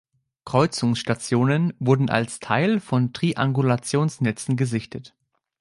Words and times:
Kreuzungsstationen 0.45 1.73
wurden 1.77 2.09
als 2.09 2.39
Teil 2.39 2.79
von 2.79 3.13
Triangulationsnetzen 3.13 4.57
gesichtet. 4.57 5.13